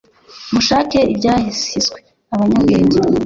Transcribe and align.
Mushake 0.53 0.99
ibyahiswe 1.13 1.91
abanyabwenge 2.33 2.97